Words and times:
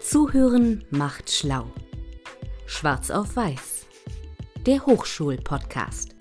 Zuhören 0.00 0.84
macht 0.90 1.30
schlau. 1.30 1.66
Schwarz 2.66 3.10
auf 3.10 3.36
Weiß. 3.36 3.86
Der 4.66 4.84
Hochschul-Podcast. 4.86 6.14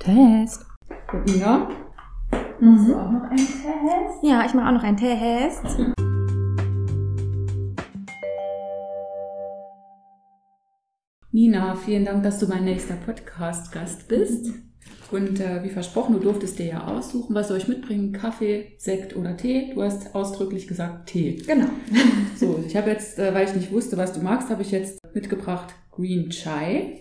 Test. 0.00 0.66
Nina, 1.26 1.68
Mhm. 2.60 2.86
du 2.86 2.94
auch 2.94 3.10
noch 3.10 3.22
einen 3.30 3.36
Test? 3.36 4.22
Ja, 4.22 4.44
ich 4.44 4.54
mache 4.54 4.68
auch 4.68 4.72
noch 4.72 4.82
einen 4.82 4.96
Test. 4.96 5.64
Nina, 11.30 11.74
vielen 11.76 12.04
Dank, 12.04 12.22
dass 12.22 12.38
du 12.40 12.46
mein 12.46 12.64
nächster 12.64 12.94
Podcast-Gast 12.96 14.08
bist. 14.08 14.52
Und 15.12 15.40
äh, 15.40 15.62
wie 15.62 15.68
versprochen, 15.68 16.14
du 16.14 16.20
durftest 16.20 16.58
dir 16.58 16.66
ja 16.66 16.86
aussuchen, 16.86 17.34
was 17.34 17.48
soll 17.48 17.58
ich 17.58 17.68
mitbringen? 17.68 18.12
Kaffee, 18.12 18.72
Sekt 18.78 19.14
oder 19.16 19.36
Tee? 19.36 19.72
Du 19.74 19.82
hast 19.82 20.14
ausdrücklich 20.14 20.66
gesagt 20.66 21.08
Tee. 21.10 21.36
Genau. 21.46 21.68
So, 22.36 22.64
ich 22.66 22.74
habe 22.76 22.90
jetzt, 22.90 23.20
äh, 23.20 23.32
weil 23.34 23.46
ich 23.46 23.54
nicht 23.54 23.70
wusste, 23.70 23.96
was 23.96 24.12
du 24.14 24.20
magst, 24.20 24.50
habe 24.50 24.62
ich 24.62 24.72
jetzt 24.72 24.98
mitgebracht 25.14 25.74
Green 25.92 26.30
Chai 26.30 26.98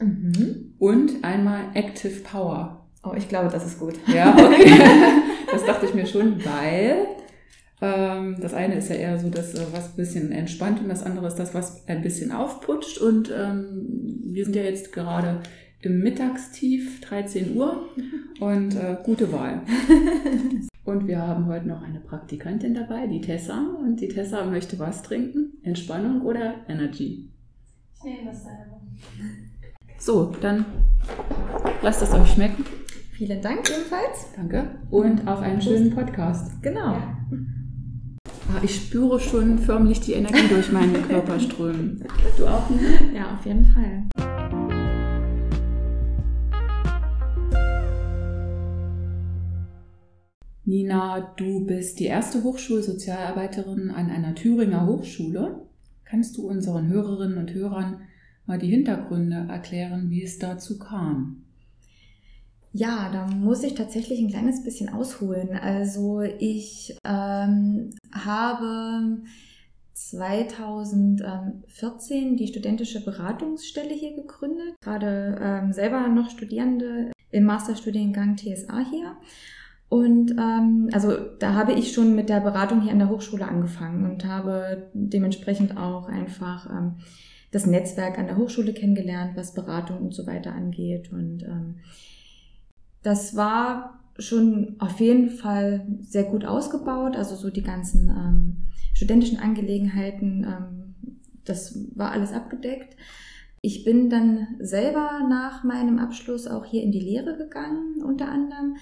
Mhm. 0.00 0.74
und 0.78 1.22
einmal 1.22 1.66
Active 1.74 2.20
Power. 2.24 2.88
Oh, 3.04 3.12
ich 3.16 3.28
glaube, 3.28 3.50
das 3.50 3.64
ist 3.64 3.78
gut. 3.78 3.94
Ja, 4.12 4.34
okay. 4.36 4.72
das 5.52 5.64
dachte 5.64 5.86
ich 5.86 5.94
mir 5.94 6.06
schon, 6.06 6.44
weil 6.44 7.06
ähm, 7.80 8.36
das 8.40 8.54
eine 8.54 8.76
ist 8.76 8.88
ja 8.88 8.96
eher 8.96 9.18
so 9.18 9.28
das, 9.28 9.54
äh, 9.54 9.66
was 9.72 9.90
ein 9.90 9.96
bisschen 9.96 10.32
entspannt 10.32 10.80
und 10.80 10.88
das 10.88 11.04
andere 11.04 11.28
ist 11.28 11.36
das, 11.36 11.54
was 11.54 11.86
ein 11.86 12.02
bisschen 12.02 12.32
aufputscht. 12.32 12.98
Und 12.98 13.30
ähm, 13.30 14.20
wir 14.24 14.44
sind 14.44 14.56
ja 14.56 14.62
jetzt 14.62 14.92
gerade 14.92 15.40
im 15.84 16.00
Mittagstief, 16.00 17.00
13 17.00 17.56
Uhr 17.56 17.88
und 18.40 18.74
äh, 18.74 18.96
gute 19.04 19.32
Wahl. 19.32 19.62
Und 20.84 21.08
wir 21.08 21.18
haben 21.18 21.46
heute 21.46 21.66
noch 21.66 21.82
eine 21.82 21.98
Praktikantin 21.98 22.74
dabei, 22.74 23.06
die 23.06 23.22
Tessa. 23.22 23.58
Und 23.80 24.02
die 24.02 24.08
Tessa 24.08 24.44
möchte 24.44 24.78
was 24.78 25.02
trinken? 25.02 25.54
Entspannung 25.62 26.20
oder 26.20 26.56
Energy? 26.68 27.30
Ich 27.96 28.04
nehme 28.04 28.26
dasselbe. 28.26 28.74
So, 29.96 30.34
dann 30.42 30.66
lasst 31.80 32.02
es 32.02 32.12
euch 32.12 32.32
schmecken. 32.32 32.66
Vielen 33.12 33.40
Dank 33.40 33.70
ebenfalls. 33.70 34.26
Danke. 34.36 34.66
Und 34.90 35.26
auf 35.26 35.40
einen 35.40 35.62
schönen 35.62 35.94
Podcast. 35.94 36.62
Genau. 36.62 36.96
Ah, 38.50 38.60
ich 38.62 38.74
spüre 38.76 39.18
schon 39.18 39.58
förmlich 39.58 40.00
die 40.00 40.12
Energie 40.12 40.48
durch 40.48 40.70
meinen 40.70 41.02
Körper 41.08 41.40
strömen. 41.40 42.04
Du 42.36 42.46
auch? 42.46 42.68
Nina? 42.68 43.16
Ja, 43.16 43.34
auf 43.38 43.46
jeden 43.46 43.64
Fall. 43.64 44.04
Nina, 50.74 51.32
du 51.36 51.64
bist 51.64 52.00
die 52.00 52.06
erste 52.06 52.42
Hochschulsozialarbeiterin 52.42 53.92
an 53.92 54.10
einer 54.10 54.34
Thüringer 54.34 54.88
Hochschule. 54.88 55.68
Kannst 56.04 56.36
du 56.36 56.48
unseren 56.48 56.88
Hörerinnen 56.88 57.38
und 57.38 57.54
Hörern 57.54 58.00
mal 58.44 58.58
die 58.58 58.70
Hintergründe 58.70 59.46
erklären, 59.48 60.10
wie 60.10 60.24
es 60.24 60.40
dazu 60.40 60.80
kam? 60.80 61.44
Ja, 62.72 63.08
da 63.12 63.28
muss 63.28 63.62
ich 63.62 63.74
tatsächlich 63.74 64.18
ein 64.18 64.30
kleines 64.30 64.64
bisschen 64.64 64.88
ausholen. 64.88 65.50
Also 65.50 66.22
ich 66.22 66.98
ähm, 67.04 67.90
habe 68.12 69.22
2014 69.92 72.36
die 72.36 72.48
studentische 72.48 73.04
Beratungsstelle 73.04 73.94
hier 73.94 74.16
gegründet, 74.16 74.74
gerade 74.80 75.38
ähm, 75.40 75.72
selber 75.72 76.08
noch 76.08 76.30
Studierende 76.30 77.12
im 77.30 77.44
Masterstudiengang 77.44 78.36
TSA 78.36 78.84
hier. 78.90 79.16
Und 79.88 80.32
ähm, 80.32 80.88
also 80.92 81.16
da 81.38 81.54
habe 81.54 81.72
ich 81.72 81.92
schon 81.92 82.16
mit 82.16 82.28
der 82.28 82.40
Beratung 82.40 82.82
hier 82.82 82.92
an 82.92 82.98
der 82.98 83.10
Hochschule 83.10 83.46
angefangen 83.46 84.10
und 84.10 84.24
habe 84.24 84.90
dementsprechend 84.92 85.76
auch 85.76 86.08
einfach 86.08 86.68
ähm, 86.68 86.94
das 87.52 87.66
Netzwerk 87.66 88.18
an 88.18 88.26
der 88.26 88.36
Hochschule 88.36 88.72
kennengelernt, 88.72 89.36
was 89.36 89.54
Beratung 89.54 89.98
und 89.98 90.14
so 90.14 90.26
weiter 90.26 90.52
angeht. 90.52 91.12
Und 91.12 91.44
ähm, 91.44 91.76
das 93.02 93.36
war 93.36 94.00
schon 94.18 94.76
auf 94.78 94.98
jeden 95.00 95.30
Fall 95.30 95.86
sehr 96.00 96.24
gut 96.24 96.44
ausgebaut, 96.44 97.16
also 97.16 97.36
so 97.36 97.50
die 97.50 97.62
ganzen 97.62 98.08
ähm, 98.08 98.56
studentischen 98.92 99.38
Angelegenheiten, 99.38 100.44
ähm, 100.44 100.94
das 101.44 101.78
war 101.94 102.12
alles 102.12 102.32
abgedeckt. 102.32 102.96
Ich 103.60 103.84
bin 103.84 104.10
dann 104.10 104.56
selber 104.60 105.20
nach 105.28 105.64
meinem 105.64 105.98
Abschluss 105.98 106.46
auch 106.46 106.64
hier 106.64 106.82
in 106.82 106.92
die 106.92 107.00
Lehre 107.00 107.36
gegangen, 107.36 108.02
unter 108.02 108.28
anderem, 108.28 108.76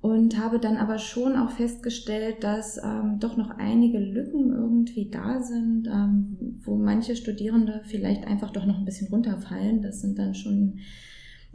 und 0.00 0.38
habe 0.38 0.58
dann 0.58 0.76
aber 0.76 0.98
schon 0.98 1.36
auch 1.36 1.50
festgestellt, 1.50 2.44
dass 2.44 2.78
ähm, 2.82 3.18
doch 3.18 3.36
noch 3.36 3.50
einige 3.58 3.98
Lücken 3.98 4.52
irgendwie 4.52 5.10
da 5.10 5.40
sind, 5.40 5.88
ähm, 5.88 6.60
wo 6.64 6.76
manche 6.76 7.16
Studierende 7.16 7.82
vielleicht 7.84 8.26
einfach 8.26 8.50
doch 8.50 8.66
noch 8.66 8.78
ein 8.78 8.84
bisschen 8.84 9.08
runterfallen. 9.08 9.82
Das 9.82 10.00
sind 10.00 10.18
dann 10.18 10.34
schon 10.34 10.78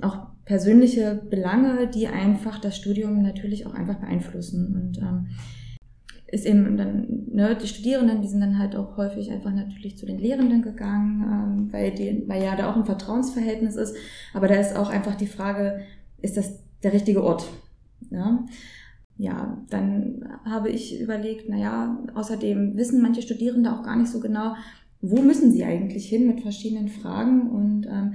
auch 0.01 0.27
persönliche 0.45 1.21
Belange, 1.29 1.87
die 1.87 2.07
einfach 2.07 2.59
das 2.59 2.75
Studium 2.75 3.21
natürlich 3.21 3.67
auch 3.67 3.73
einfach 3.73 3.99
beeinflussen. 3.99 4.75
Und 4.75 4.97
ähm, 4.97 5.27
ist 6.27 6.45
eben 6.45 6.77
dann, 6.77 7.25
ne, 7.31 7.57
die 7.61 7.67
Studierenden, 7.67 8.21
die 8.21 8.27
sind 8.27 8.39
dann 8.39 8.57
halt 8.57 8.75
auch 8.75 8.97
häufig 8.97 9.31
einfach 9.31 9.51
natürlich 9.51 9.97
zu 9.97 10.05
den 10.05 10.17
Lehrenden 10.17 10.61
gegangen, 10.61 11.23
ähm, 11.23 11.73
weil, 11.73 11.91
die, 11.91 12.23
weil 12.27 12.43
ja 12.43 12.55
da 12.55 12.71
auch 12.71 12.77
ein 12.77 12.85
Vertrauensverhältnis 12.85 13.75
ist. 13.75 13.95
Aber 14.33 14.47
da 14.47 14.55
ist 14.55 14.75
auch 14.75 14.89
einfach 14.89 15.15
die 15.15 15.27
Frage, 15.27 15.81
ist 16.21 16.37
das 16.37 16.59
der 16.83 16.93
richtige 16.93 17.23
Ort? 17.23 17.45
Ja, 18.09 18.45
ja 19.17 19.63
dann 19.69 20.27
habe 20.45 20.69
ich 20.69 20.99
überlegt, 20.99 21.49
naja, 21.49 21.97
außerdem 22.13 22.77
wissen 22.77 23.01
manche 23.01 23.21
Studierende 23.21 23.73
auch 23.73 23.83
gar 23.83 23.95
nicht 23.95 24.11
so 24.11 24.19
genau, 24.19 24.55
wo 25.01 25.21
müssen 25.21 25.51
sie 25.51 25.63
eigentlich 25.63 26.07
hin 26.07 26.27
mit 26.27 26.41
verschiedenen 26.41 26.87
Fragen 26.87 27.49
und 27.49 27.87
ähm, 27.87 28.13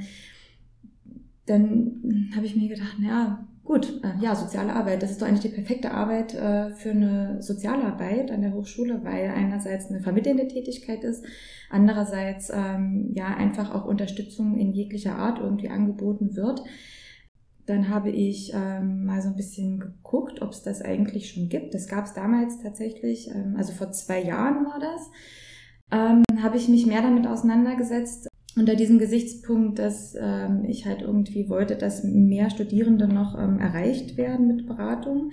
dann 1.47 2.31
habe 2.35 2.47
ich 2.47 2.57
mir 2.57 2.69
gedacht, 2.69 2.97
naja, 2.99 3.47
gut, 3.67 4.01
äh, 4.03 4.23
ja, 4.23 4.35
soziale 4.35 4.75
Arbeit, 4.75 5.03
das 5.03 5.11
ist 5.11 5.21
doch 5.21 5.27
eigentlich 5.27 5.53
die 5.53 5.61
perfekte 5.61 5.91
Arbeit 5.91 6.35
äh, 6.35 6.71
für 6.71 6.91
eine 6.91 7.43
Sozialarbeit 7.43 8.31
an 8.31 8.43
der 8.43 8.55
Hochschule, 8.55 9.01
weil 9.03 9.31
einerseits 9.31 9.91
eine 9.91 10.01
vermittelnde 10.01 10.49
Tätigkeit 10.49 11.05
ist, 11.05 11.25
andererseits 11.69 12.51
ähm, 12.55 13.11
ja 13.15 13.27
einfach 13.27 13.75
auch 13.75 13.85
Unterstützung 13.85 14.57
in 14.57 14.73
jeglicher 14.73 15.17
Art 15.17 15.41
irgendwie 15.41 15.69
angeboten 15.69 16.37
wird. 16.37 16.63
Dann 17.66 17.88
habe 17.88 18.10
ich 18.10 18.53
ähm, 18.54 19.04
mal 19.04 19.21
so 19.21 19.28
ein 19.28 19.37
bisschen 19.37 19.81
geguckt, 19.81 20.41
ob 20.41 20.50
es 20.50 20.62
das 20.62 20.82
eigentlich 20.82 21.31
schon 21.31 21.49
gibt. 21.49 21.75
Das 21.75 21.88
gab 21.88 22.06
es 22.06 22.15
damals 22.15 22.62
tatsächlich, 22.62 23.28
ähm, 23.28 23.54
also 23.56 23.72
vor 23.72 23.91
zwei 23.91 24.22
Jahren 24.22 24.65
war 24.65 24.78
das. 24.78 25.10
Ähm, 25.91 26.22
habe 26.43 26.56
ich 26.56 26.69
mich 26.69 26.87
mehr 26.87 27.03
damit 27.03 27.27
auseinandergesetzt, 27.27 28.28
unter 28.56 28.75
diesem 28.75 28.99
Gesichtspunkt, 28.99 29.78
dass 29.78 30.16
ähm, 30.19 30.65
ich 30.65 30.87
halt 30.87 31.03
irgendwie 31.03 31.49
wollte, 31.49 31.77
dass 31.77 32.04
mehr 32.04 32.50
Studierende 32.50 33.06
noch 33.06 33.38
ähm, 33.38 33.59
erreicht 33.59 34.16
werden 34.16 34.47
mit 34.47 34.66
Beratung. 34.66 35.33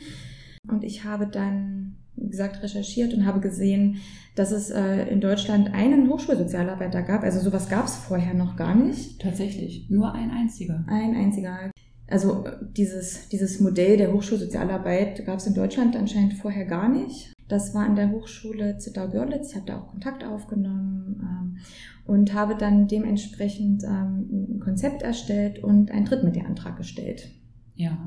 Und 0.68 0.84
ich 0.84 1.06
habe 1.06 1.28
dann, 1.28 1.96
wie 2.16 2.30
gesagt, 2.30 2.62
recherchiert 2.62 3.14
und 3.14 3.26
habe 3.26 3.40
gesehen, 3.40 3.98
dass 4.36 4.52
es 4.52 4.70
äh, 4.70 5.08
in 5.08 5.22
Deutschland 5.22 5.74
einen 5.74 6.10
Hochschulsozialarbeiter 6.10 7.02
gab. 7.04 7.24
Also 7.24 7.40
sowas 7.40 7.70
gab 7.70 7.86
es 7.86 7.96
vorher 7.96 8.34
noch 8.34 8.56
gar 8.58 8.76
nicht. 8.76 9.22
Tatsächlich, 9.22 9.90
nur 9.90 10.14
ein 10.14 10.32
einziger. 10.32 10.84
Ein 10.88 11.16
einziger. 11.16 11.73
Also 12.08 12.46
äh, 12.46 12.58
dieses, 12.76 13.30
dieses 13.30 13.60
Modell 13.60 13.98
der 13.98 14.14
Hochschulsozialarbeit 14.14 15.26
gab 15.26 15.38
es 15.38 15.48
in 15.48 15.54
Deutschland 15.54 15.96
anscheinend 15.96 16.34
vorher 16.34 16.66
gar 16.66 16.90
nicht. 16.90 17.34
Das 17.48 17.74
war 17.74 17.86
an 17.86 17.96
der 17.96 18.12
Hochschule 18.12 18.78
Zittau-Görlitz. 18.78 19.50
Ich 19.50 19.56
habe 19.56 19.66
da 19.66 19.80
auch 19.80 19.88
Kontakt 19.88 20.24
aufgenommen 20.24 21.20
ähm, 21.22 21.58
und 22.06 22.34
habe 22.34 22.56
dann 22.56 22.88
dementsprechend 22.88 23.84
ähm, 23.84 24.56
ein 24.56 24.60
Konzept 24.60 25.02
erstellt 25.02 25.64
und 25.64 25.92
einen 25.92 26.06
Drittmittelantrag 26.06 26.78
gestellt. 26.78 27.30
Ja. 27.76 27.98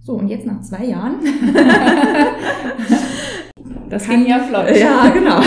So, 0.00 0.14
und 0.14 0.28
jetzt 0.28 0.46
nach 0.46 0.60
zwei 0.62 0.84
Jahren. 0.86 1.20
Das 3.92 4.08
ging 4.08 4.26
ja 4.26 4.38
flott. 4.38 4.74
Ja, 4.74 5.10
genau. 5.10 5.38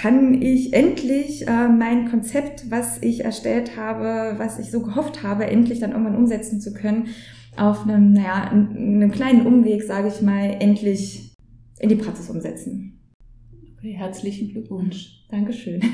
Kann 0.00 0.40
ich 0.40 0.72
endlich 0.72 1.46
äh, 1.46 1.68
mein 1.68 2.08
Konzept, 2.08 2.70
was 2.70 3.02
ich 3.02 3.22
erstellt 3.24 3.76
habe, 3.76 4.38
was 4.38 4.58
ich 4.58 4.70
so 4.70 4.80
gehofft 4.80 5.22
habe, 5.22 5.46
endlich 5.46 5.80
dann 5.80 5.90
irgendwann 5.92 6.16
umsetzen 6.16 6.58
zu 6.60 6.72
können, 6.72 7.08
auf 7.56 7.82
einem, 7.82 8.12
naja, 8.14 8.50
einem 8.50 9.10
kleinen 9.10 9.46
Umweg, 9.46 9.82
sage 9.82 10.08
ich 10.08 10.22
mal, 10.22 10.56
endlich 10.60 11.34
in 11.80 11.90
die 11.90 11.96
Praxis 11.96 12.30
umsetzen. 12.30 12.98
Okay, 13.76 13.92
herzlichen 13.92 14.48
Glückwunsch. 14.50 15.26
Dankeschön. 15.28 15.80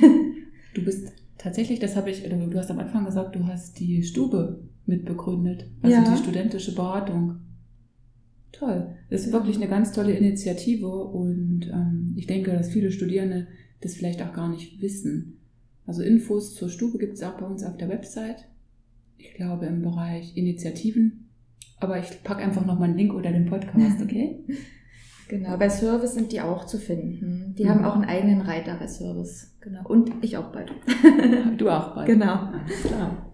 Du 0.74 0.84
bist 0.84 1.10
tatsächlich, 1.38 1.78
das 1.78 1.96
habe 1.96 2.10
ich, 2.10 2.22
du 2.22 2.58
hast 2.58 2.70
am 2.70 2.78
Anfang 2.78 3.06
gesagt, 3.06 3.34
du 3.34 3.46
hast 3.46 3.80
die 3.80 4.02
Stube 4.02 4.68
mitbegründet, 4.84 5.70
also 5.80 5.96
Ja. 5.96 6.04
die 6.04 6.18
studentische 6.18 6.74
Beratung. 6.74 7.36
Toll. 8.52 8.88
Das 9.08 9.22
ist 9.22 9.32
wirklich 9.32 9.56
eine 9.56 9.68
ganz 9.68 9.92
tolle 9.92 10.12
Initiative 10.12 10.86
und 10.86 11.70
ähm, 11.72 12.12
ich 12.14 12.26
denke, 12.26 12.52
dass 12.52 12.68
viele 12.68 12.90
Studierende 12.92 13.46
das 13.80 13.94
vielleicht 13.94 14.22
auch 14.22 14.32
gar 14.32 14.48
nicht 14.48 14.80
wissen. 14.80 15.38
Also 15.86 16.02
Infos 16.02 16.54
zur 16.54 16.68
Stube 16.68 16.98
gibt 16.98 17.14
es 17.14 17.22
auch 17.22 17.36
bei 17.38 17.46
uns 17.46 17.62
auf 17.64 17.76
der 17.76 17.88
Website. 17.88 18.46
Ich 19.18 19.34
glaube 19.34 19.66
im 19.66 19.82
Bereich 19.82 20.36
Initiativen. 20.36 21.28
Aber 21.78 21.98
ich 21.98 22.22
packe 22.24 22.42
einfach 22.42 22.64
nochmal 22.64 22.88
einen 22.88 22.98
Link 22.98 23.12
unter 23.12 23.30
dem 23.32 23.46
Podcast, 23.46 24.00
okay? 24.02 24.38
Genau, 25.28 25.56
bei 25.56 25.68
Service 25.68 26.14
sind 26.14 26.30
die 26.30 26.40
auch 26.40 26.66
zu 26.66 26.78
finden. 26.78 27.52
Die 27.58 27.64
Mhm. 27.64 27.68
haben 27.68 27.84
auch 27.84 27.96
einen 27.96 28.04
eigenen 28.04 28.42
Reiter 28.42 28.76
bei 28.78 28.86
Service. 28.86 29.56
Genau. 29.60 29.80
Und 29.88 30.12
ich 30.22 30.36
auch 30.36 30.52
bald. 30.52 30.70
Du 31.58 31.68
auch 31.68 31.96
bald. 31.96 32.06
Genau. 32.06 32.32
Alles 32.52 32.82
klar. 32.84 33.25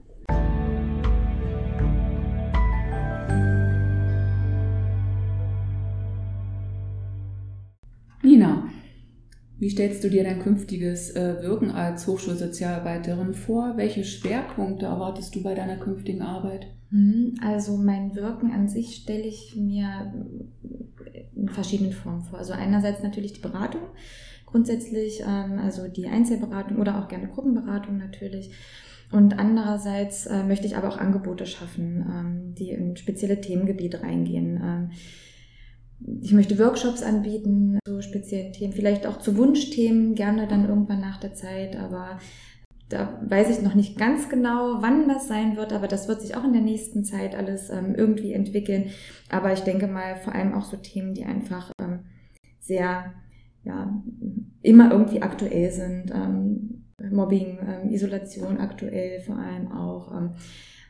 Wie 9.62 9.70
stellst 9.70 10.02
du 10.02 10.10
dir 10.10 10.24
dein 10.24 10.40
künftiges 10.40 11.10
äh, 11.14 11.40
Wirken 11.40 11.70
als 11.70 12.08
Hochschulsozialarbeiterin 12.08 13.32
vor? 13.32 13.74
Welche 13.76 14.02
Schwerpunkte 14.02 14.86
erwartest 14.86 15.36
du 15.36 15.42
bei 15.44 15.54
deiner 15.54 15.76
künftigen 15.76 16.20
Arbeit? 16.20 16.66
Mhm, 16.90 17.34
Also 17.40 17.76
mein 17.76 18.16
Wirken 18.16 18.50
an 18.50 18.68
sich 18.68 18.96
stelle 18.96 19.22
ich 19.22 19.54
mir 19.54 20.12
in 21.36 21.48
verschiedenen 21.48 21.92
Formen 21.92 22.22
vor. 22.22 22.40
Also 22.40 22.54
einerseits 22.54 23.04
natürlich 23.04 23.34
die 23.34 23.40
Beratung, 23.40 23.82
grundsätzlich 24.46 25.20
ähm, 25.20 25.60
also 25.60 25.86
die 25.86 26.08
Einzelberatung 26.08 26.78
oder 26.78 26.98
auch 26.98 27.06
gerne 27.06 27.28
Gruppenberatung 27.28 27.98
natürlich. 27.98 28.50
Und 29.12 29.38
andererseits 29.38 30.26
äh, 30.26 30.42
möchte 30.42 30.66
ich 30.66 30.76
aber 30.76 30.88
auch 30.88 30.98
Angebote 30.98 31.46
schaffen, 31.46 32.04
ähm, 32.10 32.54
die 32.56 32.70
in 32.70 32.96
spezielle 32.96 33.40
Themengebiete 33.40 34.02
reingehen. 34.02 34.90
Ähm, 36.06 36.20
ich 36.22 36.32
möchte 36.32 36.58
Workshops 36.58 37.02
anbieten 37.02 37.78
zu 37.86 38.02
speziellen 38.02 38.52
Themen, 38.52 38.72
vielleicht 38.72 39.06
auch 39.06 39.18
zu 39.18 39.36
Wunschthemen, 39.36 40.14
gerne 40.14 40.46
dann 40.46 40.68
irgendwann 40.68 41.00
nach 41.00 41.18
der 41.18 41.34
Zeit, 41.34 41.76
aber 41.76 42.18
da 42.88 43.18
weiß 43.26 43.56
ich 43.56 43.64
noch 43.64 43.74
nicht 43.74 43.96
ganz 43.98 44.28
genau, 44.28 44.82
wann 44.82 45.08
das 45.08 45.26
sein 45.26 45.56
wird, 45.56 45.72
aber 45.72 45.88
das 45.88 46.08
wird 46.08 46.20
sich 46.20 46.36
auch 46.36 46.44
in 46.44 46.52
der 46.52 46.60
nächsten 46.60 47.04
Zeit 47.04 47.34
alles 47.34 47.70
ähm, 47.70 47.94
irgendwie 47.96 48.34
entwickeln. 48.34 48.90
Aber 49.30 49.52
ich 49.52 49.60
denke 49.60 49.86
mal 49.86 50.16
vor 50.16 50.34
allem 50.34 50.52
auch 50.52 50.64
so 50.64 50.76
Themen, 50.76 51.14
die 51.14 51.24
einfach 51.24 51.72
ähm, 51.80 52.00
sehr, 52.60 53.14
ja, 53.64 54.02
immer 54.60 54.90
irgendwie 54.90 55.22
aktuell 55.22 55.70
sind. 55.70 56.10
Ähm, 56.14 56.84
Mobbing, 57.10 57.58
ähm, 57.66 57.90
Isolation 57.90 58.58
aktuell 58.58 59.20
vor 59.20 59.36
allem 59.36 59.72
auch. 59.72 60.12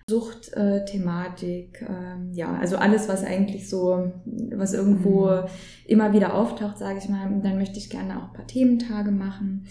Suchtthematik, 0.08 1.84
ähm, 1.88 2.32
ja, 2.32 2.54
also 2.56 2.76
alles, 2.76 3.08
was 3.08 3.24
eigentlich 3.24 3.68
so, 3.68 4.12
was 4.24 4.74
irgendwo 4.74 5.26
Mhm. 5.26 5.44
immer 5.86 6.12
wieder 6.12 6.34
auftaucht, 6.34 6.78
sage 6.78 6.98
ich 6.98 7.08
mal, 7.08 7.40
dann 7.42 7.56
möchte 7.58 7.78
ich 7.78 7.90
gerne 7.90 8.18
auch 8.18 8.28
ein 8.28 8.32
paar 8.32 8.46
Thementage 8.46 9.10
machen. 9.10 9.66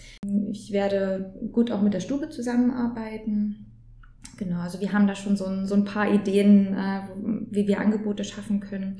Ich 0.50 0.72
werde 0.72 1.34
gut 1.52 1.70
auch 1.70 1.82
mit 1.82 1.94
der 1.94 2.00
Stube 2.00 2.28
zusammenarbeiten. 2.30 3.66
Genau, 4.38 4.60
also 4.60 4.80
wir 4.80 4.92
haben 4.92 5.06
da 5.06 5.14
schon 5.14 5.36
so 5.36 5.44
ein, 5.44 5.66
so 5.66 5.74
ein 5.74 5.84
paar 5.84 6.12
Ideen, 6.12 6.74
äh, 6.74 7.00
wie 7.50 7.68
wir 7.68 7.80
Angebote 7.80 8.24
schaffen 8.24 8.60
können. 8.60 8.98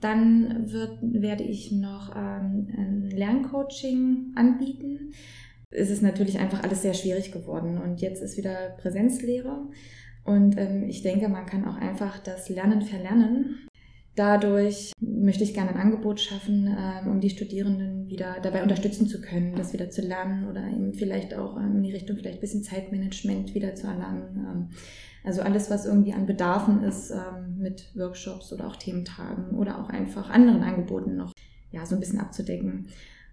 Dann 0.00 0.72
wird, 0.72 0.98
werde 1.02 1.44
ich 1.44 1.70
noch 1.72 2.14
ähm, 2.16 2.68
ein 2.76 3.10
Lerncoaching 3.10 4.32
anbieten. 4.34 5.12
Es 5.70 5.90
ist 5.90 6.02
natürlich 6.02 6.38
einfach 6.38 6.62
alles 6.62 6.82
sehr 6.82 6.94
schwierig 6.94 7.32
geworden 7.32 7.78
und 7.78 8.00
jetzt 8.00 8.22
ist 8.22 8.36
wieder 8.36 8.74
Präsenzlehre. 8.78 9.68
Und 10.24 10.56
ähm, 10.58 10.84
ich 10.88 11.02
denke, 11.02 11.28
man 11.28 11.46
kann 11.46 11.66
auch 11.66 11.76
einfach 11.76 12.18
das 12.18 12.48
Lernen 12.48 12.82
verlernen. 12.82 13.68
Dadurch 14.16 14.92
möchte 15.00 15.42
ich 15.42 15.54
gerne 15.54 15.70
ein 15.70 15.80
Angebot 15.80 16.20
schaffen, 16.20 16.68
ähm, 16.78 17.10
um 17.10 17.20
die 17.20 17.30
Studierenden 17.30 18.08
wieder 18.08 18.36
dabei 18.42 18.62
unterstützen 18.62 19.08
zu 19.08 19.20
können, 19.20 19.56
das 19.56 19.72
wieder 19.72 19.90
zu 19.90 20.02
lernen 20.02 20.48
oder 20.48 20.66
eben 20.68 20.94
vielleicht 20.94 21.34
auch 21.34 21.56
ähm, 21.56 21.76
in 21.76 21.82
die 21.82 21.92
Richtung 21.92 22.16
vielleicht 22.16 22.38
ein 22.38 22.40
bisschen 22.40 22.62
Zeitmanagement 22.62 23.54
wieder 23.54 23.74
zu 23.74 23.88
erlangen. 23.88 24.36
Ähm, 24.36 24.68
also 25.24 25.42
alles, 25.42 25.70
was 25.70 25.86
irgendwie 25.86 26.12
an 26.12 26.26
Bedarfen 26.26 26.84
ist 26.84 27.10
ähm, 27.10 27.58
mit 27.58 27.90
Workshops 27.96 28.52
oder 28.52 28.68
auch 28.68 28.76
Thementagen 28.76 29.56
oder 29.56 29.82
auch 29.82 29.88
einfach 29.88 30.30
anderen 30.30 30.62
Angeboten 30.62 31.16
noch 31.16 31.32
ja, 31.72 31.84
so 31.84 31.96
ein 31.96 32.00
bisschen 32.00 32.20
abzudecken. 32.20 32.88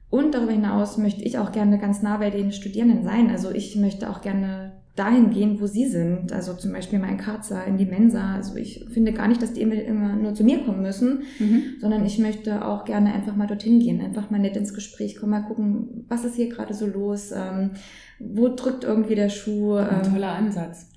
Und 0.09 0.33
darüber 0.33 0.51
hinaus 0.51 0.97
möchte 0.97 1.23
ich 1.23 1.37
auch 1.37 1.51
gerne 1.51 1.77
ganz 1.77 2.01
nah 2.01 2.17
bei 2.17 2.31
den 2.31 2.51
Studierenden 2.51 3.03
sein. 3.03 3.29
Also 3.29 3.51
ich 3.51 3.75
möchte 3.75 4.09
auch 4.09 4.21
gerne 4.21 4.80
dahin 4.95 5.29
gehen, 5.29 5.59
wo 5.61 5.67
sie 5.67 5.87
sind. 5.87 6.33
Also 6.33 6.53
zum 6.53 6.73
Beispiel 6.73 6.99
mal 6.99 7.09
in 7.09 7.17
Karza, 7.17 7.61
in 7.63 7.77
die 7.77 7.85
Mensa. 7.85 8.35
Also 8.35 8.55
ich 8.57 8.85
finde 8.93 9.13
gar 9.13 9.27
nicht, 9.29 9.41
dass 9.41 9.53
die 9.53 9.61
immer, 9.61 9.75
immer 9.75 10.15
nur 10.15 10.33
zu 10.33 10.43
mir 10.43 10.59
kommen 10.65 10.81
müssen, 10.81 11.23
Mhm. 11.39 11.63
sondern 11.79 12.05
ich 12.05 12.19
möchte 12.19 12.65
auch 12.65 12.83
gerne 12.83 13.13
einfach 13.13 13.35
mal 13.35 13.47
dorthin 13.47 13.79
gehen, 13.79 14.01
einfach 14.01 14.29
mal 14.29 14.39
nett 14.39 14.57
ins 14.57 14.73
Gespräch 14.73 15.15
kommen, 15.17 15.31
mal 15.31 15.43
gucken, 15.43 16.05
was 16.09 16.25
ist 16.25 16.35
hier 16.35 16.49
gerade 16.49 16.73
so 16.73 16.85
los, 16.87 17.31
ähm, 17.31 17.71
wo 18.19 18.49
drückt 18.49 18.83
irgendwie 18.83 19.15
der 19.15 19.29
Schuh. 19.29 19.75
Ein 19.75 20.01
Ähm, 20.05 20.13
toller 20.13 20.33
Ansatz. 20.33 20.89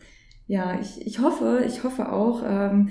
ja, 0.49 0.76
ich, 0.81 1.06
ich 1.06 1.20
hoffe, 1.20 1.62
ich 1.67 1.85
hoffe 1.85 2.12
auch, 2.12 2.43
ähm, 2.46 2.88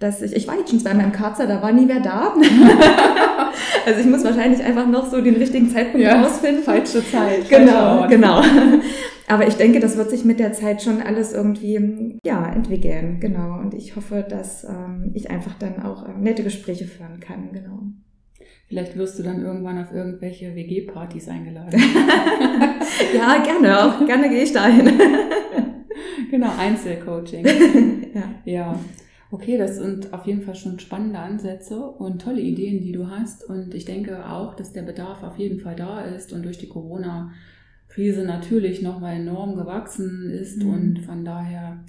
dass 0.00 0.20
ich, 0.20 0.34
ich 0.34 0.48
war 0.48 0.56
jetzt 0.58 0.68
schon 0.70 0.80
zweimal 0.80 1.04
im 1.06 1.12
Karzer, 1.12 1.46
da 1.46 1.62
war 1.62 1.72
nie 1.72 1.86
wer 1.88 2.00
da. 2.00 2.34
also 3.86 4.00
ich 4.00 4.06
muss 4.06 4.24
wahrscheinlich 4.24 4.62
einfach 4.62 4.86
noch 4.86 5.08
so 5.10 5.20
den 5.20 5.36
richtigen 5.36 5.68
Zeitpunkt 5.70 6.04
Ja, 6.04 6.20
rausfinden. 6.22 6.62
Falsche 6.62 7.04
Zeit. 7.08 7.48
Genau, 7.48 7.70
falscher 7.72 8.00
Ort. 8.00 8.10
genau. 8.10 8.42
Aber 9.32 9.48
ich 9.48 9.54
denke, 9.54 9.80
das 9.80 9.96
wird 9.96 10.10
sich 10.10 10.26
mit 10.26 10.38
der 10.38 10.52
Zeit 10.52 10.82
schon 10.82 11.00
alles 11.00 11.32
irgendwie 11.32 12.18
ja, 12.22 12.52
entwickeln. 12.52 13.18
Genau. 13.18 13.60
Und 13.60 13.72
ich 13.72 13.96
hoffe, 13.96 14.26
dass 14.28 14.62
ähm, 14.64 15.12
ich 15.14 15.30
einfach 15.30 15.54
dann 15.54 15.82
auch 15.82 16.06
ähm, 16.06 16.20
nette 16.20 16.42
Gespräche 16.42 16.84
führen 16.84 17.18
kann. 17.18 17.50
Genau. 17.50 17.78
Vielleicht 18.68 18.94
wirst 18.98 19.18
du 19.18 19.22
dann 19.22 19.40
irgendwann 19.40 19.82
auf 19.82 19.90
irgendwelche 19.90 20.54
WG-Partys 20.54 21.28
eingeladen. 21.28 21.80
Ja, 23.16 23.42
gerne. 23.42 23.84
Auch 23.84 24.06
gerne 24.06 24.28
gehe 24.28 24.42
ich 24.42 24.52
dahin. 24.52 24.86
genau, 26.30 26.50
Einzelcoaching. 26.58 27.46
ja. 28.14 28.22
Ja, 28.44 28.78
okay, 29.30 29.56
das 29.56 29.76
sind 29.76 30.12
auf 30.12 30.26
jeden 30.26 30.42
Fall 30.42 30.54
schon 30.54 30.78
spannende 30.78 31.18
Ansätze 31.18 31.80
und 31.80 32.20
tolle 32.20 32.40
Ideen, 32.40 32.82
die 32.82 32.92
du 32.92 33.08
hast. 33.08 33.48
Und 33.48 33.74
ich 33.74 33.86
denke 33.86 34.28
auch, 34.28 34.54
dass 34.54 34.74
der 34.74 34.82
Bedarf 34.82 35.22
auf 35.22 35.38
jeden 35.38 35.58
Fall 35.58 35.74
da 35.74 36.02
ist 36.02 36.34
und 36.34 36.42
durch 36.44 36.58
die 36.58 36.68
Corona-Krise 37.92 38.24
natürlich 38.24 38.82
nochmal 38.82 39.16
enorm 39.16 39.56
gewachsen 39.56 40.30
ist. 40.30 40.62
Mhm. 40.62 40.70
Und 40.70 40.98
von 41.00 41.24
daher 41.24 41.84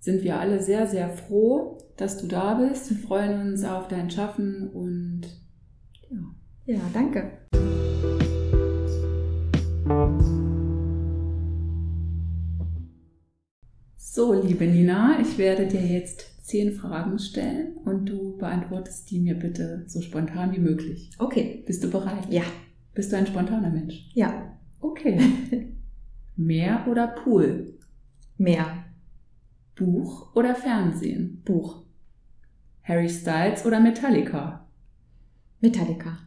sind 0.00 0.22
wir 0.22 0.38
alle 0.38 0.62
sehr, 0.62 0.86
sehr 0.86 1.10
froh, 1.10 1.78
dass 1.96 2.18
du 2.18 2.26
da 2.26 2.54
bist. 2.54 2.90
Wir 2.90 2.96
freuen 2.96 3.50
uns 3.50 3.64
auf 3.64 3.88
dein 3.88 4.10
Schaffen 4.10 4.70
und 4.70 5.22
ja. 6.10 6.74
ja, 6.74 6.80
danke. 6.92 7.32
So, 13.96 14.32
liebe 14.32 14.66
Nina, 14.66 15.18
ich 15.20 15.38
werde 15.38 15.66
dir 15.66 15.84
jetzt 15.84 16.46
zehn 16.46 16.72
Fragen 16.72 17.18
stellen 17.18 17.76
und 17.84 18.06
du 18.06 18.36
beantwortest 18.38 19.10
die 19.10 19.20
mir 19.20 19.34
bitte 19.34 19.84
so 19.86 20.00
spontan 20.00 20.52
wie 20.54 20.60
möglich. 20.60 21.10
Okay. 21.18 21.62
Bist 21.66 21.84
du 21.84 21.90
bereit? 21.90 22.26
Ja. 22.30 22.42
Bist 22.94 23.12
du 23.12 23.16
ein 23.16 23.26
spontaner 23.26 23.70
Mensch? 23.70 24.10
Ja. 24.14 24.58
Okay. 24.80 25.18
Meer 26.36 26.86
oder 26.88 27.08
Pool? 27.08 27.78
Mehr. 28.36 28.84
Buch 29.74 30.34
oder 30.36 30.54
Fernsehen? 30.54 31.42
Buch. 31.44 31.82
Harry 32.84 33.08
Styles 33.08 33.66
oder 33.66 33.80
Metallica? 33.80 34.66
Metallica. 35.60 36.18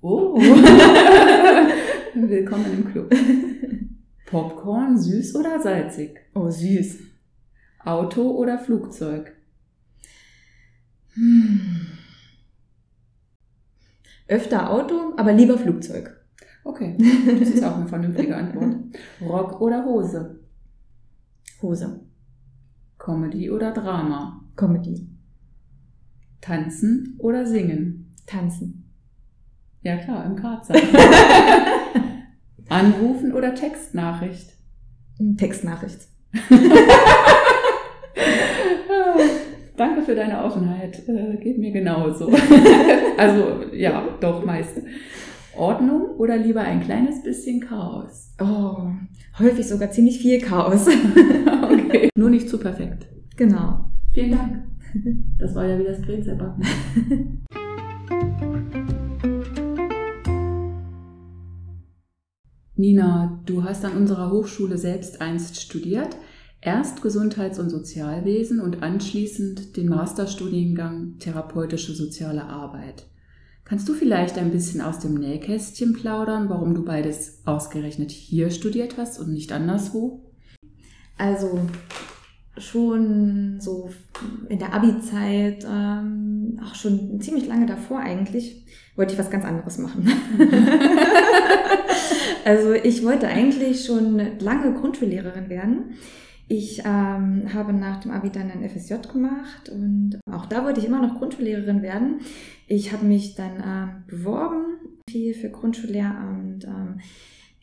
Oh. 0.00 0.34
Willkommen 2.14 2.72
im 2.72 2.92
Club. 2.92 3.14
Popcorn, 4.26 4.98
süß 4.98 5.36
oder 5.36 5.60
salzig? 5.60 6.18
Oh, 6.34 6.50
süß. 6.50 6.98
Auto 7.84 8.30
oder 8.32 8.58
Flugzeug? 8.58 9.32
Hm. 11.14 11.86
Öfter 14.26 14.70
Auto, 14.70 15.14
aber 15.16 15.32
lieber 15.32 15.56
Flugzeug. 15.58 16.23
Okay, 16.64 16.96
das 17.38 17.50
ist 17.50 17.62
auch 17.62 17.76
eine 17.76 17.86
vernünftige 17.86 18.34
Antwort. 18.34 18.74
Rock 19.20 19.60
oder 19.60 19.84
Hose? 19.84 20.40
Hose. 21.60 22.00
Comedy 22.98 23.50
oder 23.50 23.72
Drama? 23.72 24.40
Comedy. 24.56 25.06
Tanzen 26.40 27.16
oder 27.18 27.46
singen? 27.46 28.14
Tanzen. 28.26 28.90
Ja 29.82 29.98
klar, 29.98 30.24
im 30.24 30.36
Karzer. 30.36 30.74
Anrufen 32.70 33.34
oder 33.34 33.54
Textnachricht? 33.54 34.54
Textnachricht. 35.36 36.08
Danke 39.76 40.02
für 40.02 40.14
deine 40.14 40.42
Offenheit. 40.42 41.06
Äh, 41.08 41.36
geht 41.36 41.58
mir 41.58 41.72
genauso. 41.72 42.32
also 43.18 43.64
ja, 43.72 44.08
doch 44.20 44.44
meist. 44.44 44.80
Ordnung 45.56 46.16
oder 46.16 46.36
lieber 46.36 46.60
ein 46.60 46.82
kleines 46.82 47.22
bisschen 47.22 47.60
Chaos? 47.60 48.34
Oh, 48.40 48.88
häufig 49.38 49.66
sogar 49.66 49.90
ziemlich 49.90 50.18
viel 50.18 50.40
Chaos. 50.40 50.86
okay. 51.62 52.10
Nur 52.16 52.30
nicht 52.30 52.48
zu 52.48 52.58
perfekt. 52.58 53.06
genau. 53.36 53.90
Vielen 54.12 54.30
Dank. 54.30 54.64
Das 55.38 55.54
war 55.54 55.66
ja 55.66 55.78
wie 55.78 55.84
das 55.84 56.00
Brezelbacken. 56.00 56.64
Nina, 62.76 63.40
du 63.46 63.62
hast 63.62 63.84
an 63.84 63.96
unserer 63.96 64.30
Hochschule 64.30 64.78
selbst 64.78 65.20
einst 65.20 65.60
studiert, 65.60 66.16
erst 66.60 67.02
Gesundheits- 67.02 67.58
und 67.60 67.70
Sozialwesen 67.70 68.60
und 68.60 68.82
anschließend 68.82 69.76
den 69.76 69.88
Masterstudiengang 69.88 71.18
Therapeutische 71.18 71.92
Soziale 71.92 72.44
Arbeit. 72.44 73.06
Kannst 73.64 73.88
du 73.88 73.94
vielleicht 73.94 74.36
ein 74.36 74.50
bisschen 74.50 74.82
aus 74.82 74.98
dem 74.98 75.14
Nähkästchen 75.14 75.94
plaudern, 75.94 76.50
warum 76.50 76.74
du 76.74 76.84
beides 76.84 77.40
ausgerechnet 77.46 78.10
hier 78.10 78.50
studiert 78.50 78.98
hast 78.98 79.18
und 79.18 79.32
nicht 79.32 79.52
anderswo? 79.52 80.22
Also 81.16 81.60
schon 82.58 83.58
so 83.60 83.88
in 84.48 84.58
der 84.58 84.74
Abi-Zeit, 84.74 85.66
ähm, 85.68 86.60
auch 86.62 86.74
schon 86.74 87.20
ziemlich 87.20 87.46
lange 87.46 87.66
davor 87.66 88.00
eigentlich, 88.00 88.66
wollte 88.96 89.14
ich 89.14 89.18
was 89.18 89.30
ganz 89.30 89.44
anderes 89.44 89.78
machen. 89.78 90.12
also 92.44 92.72
ich 92.72 93.02
wollte 93.02 93.26
eigentlich 93.26 93.86
schon 93.86 94.20
lange 94.40 94.74
Grundschullehrerin 94.74 95.48
werden. 95.48 95.94
Ich 96.46 96.80
ähm, 96.84 97.54
habe 97.54 97.72
nach 97.72 98.00
dem 98.00 98.10
Abi 98.10 98.30
dann 98.30 98.50
ein 98.50 98.68
FSJ 98.68 98.96
gemacht 99.10 99.70
und 99.70 100.20
auch 100.30 100.46
da 100.46 100.64
wollte 100.64 100.80
ich 100.80 100.86
immer 100.86 101.00
noch 101.00 101.18
Grundschullehrerin 101.18 101.80
werden. 101.82 102.20
Ich 102.66 102.92
habe 102.92 103.06
mich 103.06 103.34
dann 103.34 103.62
ähm, 103.64 104.04
beworben, 104.06 104.64
viel 105.08 105.34
für 105.34 105.50
Grundschullehramt. 105.50 106.64
Ähm, 106.64 107.00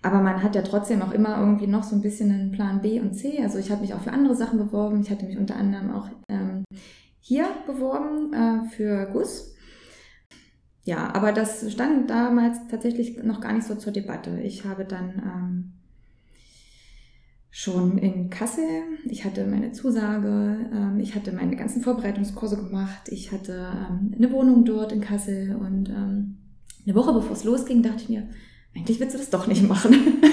aber 0.01 0.21
man 0.21 0.41
hat 0.41 0.55
ja 0.55 0.63
trotzdem 0.63 1.03
auch 1.03 1.11
immer 1.11 1.39
irgendwie 1.39 1.67
noch 1.67 1.83
so 1.83 1.95
ein 1.95 2.01
bisschen 2.01 2.31
einen 2.31 2.51
Plan 2.51 2.81
B 2.81 2.99
und 2.99 3.13
C. 3.13 3.43
Also 3.43 3.59
ich 3.59 3.69
habe 3.69 3.81
mich 3.81 3.93
auch 3.93 4.01
für 4.01 4.13
andere 4.13 4.35
Sachen 4.35 4.57
beworben. 4.57 5.01
Ich 5.01 5.11
hatte 5.11 5.25
mich 5.25 5.37
unter 5.37 5.55
anderem 5.55 5.91
auch 5.91 6.09
ähm, 6.27 6.63
hier 7.19 7.45
beworben 7.67 8.33
äh, 8.33 8.69
für 8.69 9.05
GUS. 9.11 9.55
Ja, 10.83 11.13
aber 11.13 11.31
das 11.31 11.71
stand 11.71 12.09
damals 12.09 12.57
tatsächlich 12.67 13.21
noch 13.23 13.41
gar 13.41 13.53
nicht 13.53 13.67
so 13.67 13.75
zur 13.75 13.93
Debatte. 13.93 14.39
Ich 14.41 14.65
habe 14.65 14.85
dann 14.85 15.21
ähm, 15.23 15.73
schon 17.51 17.97
in 17.97 18.29
Kassel. 18.29 18.63
Ich 19.05 19.25
hatte 19.25 19.45
meine 19.45 19.73
Zusage, 19.73 20.55
ähm, 20.73 20.99
ich 20.99 21.13
hatte 21.15 21.33
meine 21.33 21.57
ganzen 21.57 21.83
Vorbereitungskurse 21.83 22.55
gemacht, 22.55 23.09
ich 23.09 23.33
hatte 23.33 23.67
ähm, 23.89 24.13
eine 24.17 24.31
Wohnung 24.31 24.63
dort 24.63 24.93
in 24.93 25.01
Kassel 25.01 25.55
und 25.57 25.89
ähm, 25.89 26.37
eine 26.85 26.95
Woche 26.95 27.11
bevor 27.13 27.33
es 27.33 27.43
losging, 27.43 27.83
dachte 27.83 28.03
ich 28.03 28.09
mir, 28.09 28.23
eigentlich 28.73 29.01
willst 29.01 29.15
du 29.15 29.19
das 29.19 29.29
doch 29.29 29.47
nicht 29.47 29.67
machen. 29.67 29.93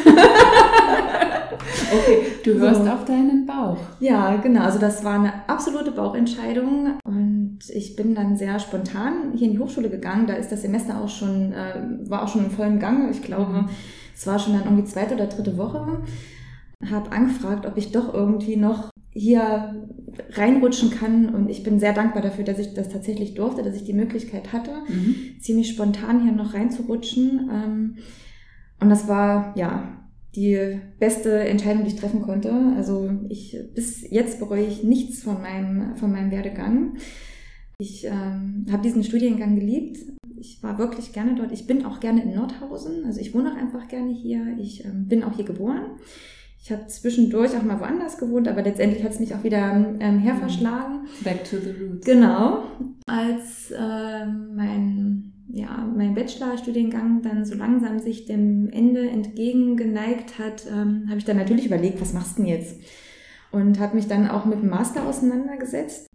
okay, 1.92 2.18
du 2.44 2.54
hörst 2.54 2.84
so. 2.84 2.90
auf 2.90 3.04
deinen 3.04 3.46
Bauch. 3.46 3.78
Ja, 3.98 4.36
genau. 4.36 4.62
Also 4.62 4.78
das 4.78 5.02
war 5.02 5.14
eine 5.14 5.48
absolute 5.48 5.90
Bauchentscheidung 5.90 7.00
und 7.02 7.58
ich 7.68 7.96
bin 7.96 8.14
dann 8.14 8.36
sehr 8.36 8.60
spontan 8.60 9.32
hier 9.34 9.48
in 9.48 9.54
die 9.54 9.58
Hochschule 9.58 9.90
gegangen. 9.90 10.28
Da 10.28 10.34
ist 10.34 10.52
das 10.52 10.62
Semester 10.62 11.00
auch 11.02 11.08
schon, 11.08 11.52
äh, 11.52 11.82
war 12.08 12.22
auch 12.22 12.28
schon 12.28 12.44
im 12.44 12.52
vollen 12.52 12.78
Gang. 12.78 13.10
Ich 13.10 13.22
glaube, 13.22 13.62
mhm. 13.62 13.68
es 14.14 14.24
war 14.24 14.38
schon 14.38 14.52
dann 14.52 14.62
irgendwie 14.62 14.84
zweite 14.84 15.14
oder 15.14 15.26
dritte 15.26 15.58
Woche 15.58 16.00
habe 16.84 17.12
angefragt, 17.12 17.66
ob 17.66 17.76
ich 17.76 17.90
doch 17.90 18.12
irgendwie 18.14 18.56
noch 18.56 18.90
hier 19.10 19.88
reinrutschen 20.30 20.90
kann 20.90 21.34
und 21.34 21.48
ich 21.48 21.62
bin 21.62 21.80
sehr 21.80 21.92
dankbar 21.92 22.22
dafür, 22.22 22.44
dass 22.44 22.58
ich 22.58 22.74
das 22.74 22.88
tatsächlich 22.88 23.34
durfte, 23.34 23.62
dass 23.62 23.74
ich 23.74 23.84
die 23.84 23.92
Möglichkeit 23.92 24.52
hatte, 24.52 24.70
mhm. 24.88 25.40
ziemlich 25.40 25.70
spontan 25.70 26.22
hier 26.22 26.32
noch 26.32 26.54
reinzurutschen. 26.54 27.50
Ähm, 27.52 27.96
und 28.80 28.90
das 28.90 29.08
war 29.08 29.54
ja 29.56 29.98
die 30.36 30.78
beste 31.00 31.40
Entscheidung, 31.40 31.82
die 31.84 31.90
ich 31.90 32.00
treffen 32.00 32.22
konnte. 32.22 32.52
Also 32.76 33.10
ich 33.28 33.56
bis 33.74 34.08
jetzt 34.08 34.38
bereue 34.38 34.66
ich 34.66 34.84
nichts 34.84 35.22
von 35.22 35.40
meinem 35.42 35.96
von 35.96 36.12
meinem 36.12 36.30
Werdegang. 36.30 36.96
Ich 37.78 38.04
ähm, 38.04 38.66
habe 38.70 38.82
diesen 38.82 39.02
Studiengang 39.02 39.56
geliebt. 39.56 39.98
Ich 40.36 40.62
war 40.62 40.78
wirklich 40.78 41.12
gerne 41.12 41.34
dort. 41.34 41.50
Ich 41.50 41.66
bin 41.66 41.84
auch 41.84 41.98
gerne 41.98 42.22
in 42.22 42.34
Nordhausen. 42.34 43.04
Also 43.04 43.20
ich 43.20 43.34
wohne 43.34 43.52
auch 43.52 43.56
einfach 43.56 43.88
gerne 43.88 44.12
hier. 44.12 44.56
Ich 44.60 44.84
ähm, 44.84 45.08
bin 45.08 45.24
auch 45.24 45.34
hier 45.34 45.44
geboren. 45.44 45.98
Ich 46.60 46.72
habe 46.72 46.86
zwischendurch 46.86 47.56
auch 47.56 47.62
mal 47.62 47.80
woanders 47.80 48.18
gewohnt, 48.18 48.48
aber 48.48 48.62
letztendlich 48.62 49.04
hat 49.04 49.12
es 49.12 49.20
mich 49.20 49.34
auch 49.34 49.44
wieder 49.44 49.94
ähm, 50.00 50.18
herverschlagen. 50.18 51.06
Back 51.22 51.44
to 51.44 51.56
the 51.56 51.70
roots. 51.70 52.04
Genau. 52.04 52.64
Als 53.06 53.72
ähm, 53.76 54.54
mein, 54.54 55.32
ja, 55.48 55.88
mein 55.96 56.14
Bachelorstudiengang 56.14 57.22
dann 57.22 57.44
so 57.44 57.54
langsam 57.54 58.00
sich 58.00 58.26
dem 58.26 58.68
Ende 58.70 59.08
entgegengeneigt 59.08 60.38
hat, 60.38 60.66
ähm, 60.66 61.04
habe 61.08 61.18
ich 61.18 61.24
dann 61.24 61.36
natürlich 61.36 61.66
überlegt, 61.66 62.00
was 62.00 62.12
machst 62.12 62.38
du 62.38 62.42
denn 62.42 62.52
jetzt? 62.52 62.80
Und 63.50 63.78
habe 63.78 63.96
mich 63.96 64.08
dann 64.08 64.28
auch 64.28 64.44
mit 64.44 64.60
dem 64.60 64.68
Master 64.68 65.06
auseinandergesetzt. 65.06 66.06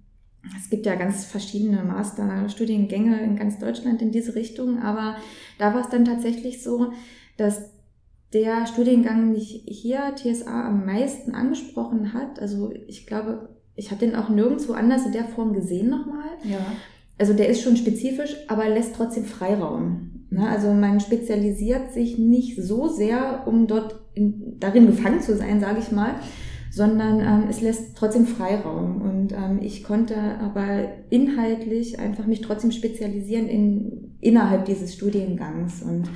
Es 0.57 0.69
gibt 0.69 0.85
ja 0.85 0.95
ganz 0.95 1.25
verschiedene 1.25 1.83
Masterstudiengänge 1.83 3.23
in 3.23 3.37
ganz 3.37 3.59
Deutschland 3.59 4.01
in 4.01 4.11
diese 4.11 4.35
Richtung, 4.35 4.79
aber 4.79 5.15
da 5.57 5.73
war 5.73 5.81
es 5.81 5.89
dann 5.89 6.05
tatsächlich 6.05 6.61
so, 6.61 6.91
dass 7.37 7.72
der 8.33 8.65
Studiengang 8.65 9.31
mich 9.31 9.63
hier 9.67 10.15
TSA 10.15 10.67
am 10.67 10.85
meisten 10.85 11.35
angesprochen 11.35 12.13
hat. 12.13 12.39
Also 12.39 12.71
ich 12.87 13.05
glaube, 13.05 13.49
ich 13.75 13.91
habe 13.91 14.05
den 14.05 14.15
auch 14.15 14.29
nirgendwo 14.29 14.73
anders 14.73 15.05
in 15.05 15.11
der 15.11 15.25
Form 15.25 15.53
gesehen 15.53 15.89
nochmal. 15.89 16.29
Ja. 16.43 16.59
Also 17.17 17.33
der 17.33 17.49
ist 17.49 17.61
schon 17.61 17.77
spezifisch, 17.77 18.35
aber 18.47 18.67
lässt 18.69 18.95
trotzdem 18.95 19.25
Freiraum. 19.25 20.25
Ne? 20.29 20.47
Also 20.47 20.73
man 20.73 20.99
spezialisiert 20.99 21.93
sich 21.93 22.17
nicht 22.17 22.61
so 22.61 22.87
sehr, 22.87 23.43
um 23.45 23.67
dort 23.67 23.99
in, 24.15 24.59
darin 24.59 24.87
gefangen 24.87 25.21
zu 25.21 25.35
sein, 25.35 25.59
sage 25.59 25.79
ich 25.79 25.91
mal, 25.91 26.15
sondern 26.71 27.19
ähm, 27.19 27.49
es 27.49 27.61
lässt 27.61 27.95
trotzdem 27.95 28.25
Freiraum. 28.25 29.01
Und 29.01 29.31
ähm, 29.31 29.59
ich 29.61 29.83
konnte 29.83 30.15
aber 30.39 30.87
inhaltlich 31.11 31.99
einfach 31.99 32.25
mich 32.25 32.41
trotzdem 32.41 32.71
spezialisieren 32.71 33.47
in, 33.47 34.15
innerhalb 34.21 34.65
dieses 34.65 34.95
Studiengangs. 34.95 35.83
Und 35.83 36.09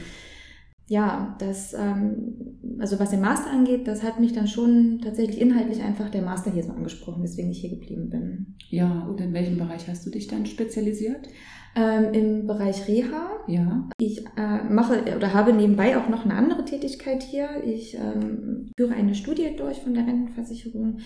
ja, 0.90 1.36
das, 1.40 1.74
ähm, 1.74 2.78
also 2.80 3.00
was 3.00 3.10
den 3.10 3.20
Master 3.20 3.52
angeht, 3.52 3.88
das 3.88 4.04
hat 4.04 4.20
mich 4.20 4.32
dann 4.32 4.48
schon 4.48 5.02
tatsächlich 5.04 5.42
inhaltlich 5.42 5.82
einfach 5.82 6.10
der 6.10 6.22
Master 6.22 6.52
hier 6.52 6.64
so 6.64 6.72
angesprochen, 6.72 7.24
weswegen 7.24 7.52
ich 7.52 7.60
hier 7.60 7.72
geblieben 7.72 8.10
bin. 8.10 8.56
Ja, 8.70 9.02
und 9.02 9.20
in 9.20 9.34
welchem 9.34 9.58
Bereich 9.58 9.88
hast 9.88 10.06
du 10.06 10.10
dich 10.10 10.28
dann 10.28 10.46
spezialisiert? 10.46 11.28
Ähm, 11.76 12.14
Im 12.14 12.48
Bereich 12.48 12.88
Reha. 12.88 13.32
Ja. 13.48 13.90
Ich 14.00 14.26
äh, 14.38 14.64
mache 14.64 15.04
oder 15.16 15.34
habe 15.34 15.52
nebenbei 15.52 15.98
auch 15.98 16.08
noch 16.08 16.24
eine 16.24 16.36
andere 16.36 16.64
Tätigkeit 16.64 17.22
hier. 17.22 17.50
Ich 17.66 17.96
ähm, 17.96 18.72
führe 18.78 18.94
eine 18.94 19.14
Studie 19.14 19.56
durch 19.58 19.80
von 19.80 19.94
der 19.94 20.08
Rentenversicherung. 20.08 21.00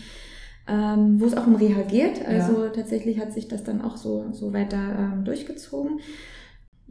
Ähm, 0.68 1.20
wo 1.20 1.26
es 1.26 1.36
auch 1.36 1.48
um 1.48 1.56
Reha 1.56 1.82
geht. 1.82 2.24
Also 2.26 2.66
ja. 2.66 2.70
tatsächlich 2.70 3.20
hat 3.20 3.34
sich 3.34 3.48
das 3.48 3.64
dann 3.64 3.82
auch 3.82 3.98
so, 3.98 4.32
so 4.32 4.54
weiter 4.54 4.78
ähm, 4.78 5.26
durchgezogen. 5.26 6.00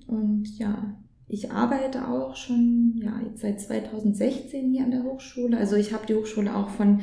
Und 0.08 0.58
ja, 0.58 0.96
ich 1.32 1.52
arbeite 1.52 2.08
auch 2.08 2.34
schon 2.34 3.00
ja, 3.02 3.12
jetzt 3.24 3.40
seit 3.40 3.60
2016 3.60 4.72
hier 4.72 4.84
an 4.84 4.90
der 4.90 5.04
Hochschule. 5.04 5.56
Also 5.56 5.76
ich 5.76 5.92
habe 5.92 6.06
die 6.06 6.14
Hochschule 6.14 6.54
auch 6.54 6.70
von 6.70 7.00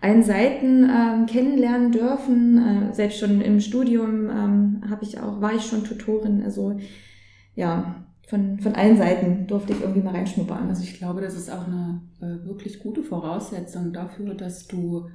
allen 0.00 0.22
Seiten 0.22 0.88
ähm, 0.88 1.26
kennenlernen 1.26 1.92
dürfen. 1.92 2.58
Äh, 2.58 2.94
selbst 2.94 3.18
schon 3.18 3.42
im 3.42 3.60
Studium 3.60 4.30
ähm, 4.30 4.82
habe 4.88 5.04
ich 5.04 5.20
auch, 5.20 5.42
war 5.42 5.54
ich 5.54 5.66
schon 5.66 5.84
Tutorin. 5.84 6.42
Also 6.42 6.78
ja, 7.56 8.06
von, 8.26 8.58
von 8.58 8.74
allen 8.74 8.96
Seiten 8.96 9.46
durfte 9.46 9.74
ich 9.74 9.82
irgendwie 9.82 10.02
mal 10.02 10.14
reinschnuppern. 10.14 10.68
Also 10.68 10.82
ich 10.82 10.94
glaube, 10.94 11.20
das 11.20 11.34
ist 11.34 11.50
auch 11.52 11.66
eine 11.66 12.00
äh, 12.20 12.46
wirklich 12.46 12.78
gute 12.78 13.02
Voraussetzung 13.02 13.92
dafür, 13.92 14.34
dass 14.34 14.66
du 14.66 15.08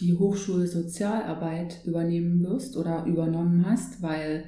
die 0.00 0.14
Hochschulsozialarbeit 0.14 1.80
übernehmen 1.84 2.42
wirst 2.42 2.78
oder 2.78 3.04
übernommen 3.04 3.66
hast, 3.68 4.00
weil 4.00 4.44